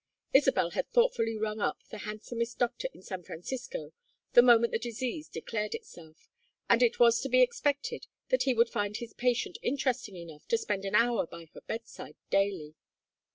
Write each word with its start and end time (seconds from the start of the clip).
Isabel 0.33 0.71
had 0.71 0.89
thoughtfully 0.91 1.37
rung 1.37 1.59
up 1.59 1.83
the 1.91 1.99
handsomest 1.99 2.57
doctor 2.57 2.89
in 2.91 3.03
San 3.03 3.21
Francisco 3.21 3.93
the 4.33 4.41
moment 4.41 4.71
the 4.73 4.79
disease 4.79 5.29
declared 5.29 5.75
itself, 5.75 6.27
and 6.67 6.81
it 6.81 6.99
was 6.99 7.21
to 7.21 7.29
be 7.29 7.43
expected 7.43 8.07
that 8.29 8.41
he 8.41 8.55
would 8.55 8.69
find 8.71 8.97
his 8.97 9.13
patient 9.13 9.59
interesting 9.61 10.15
enough 10.15 10.47
to 10.47 10.57
spend 10.57 10.85
an 10.85 10.95
hour 10.95 11.27
by 11.27 11.45
her 11.53 11.61
bedside 11.61 12.15
daily. 12.31 12.73